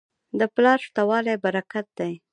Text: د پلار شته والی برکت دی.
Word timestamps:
د 0.39 0.41
پلار 0.55 0.79
شته 0.85 1.01
والی 1.09 1.35
برکت 1.45 1.87
دی. 1.99 2.13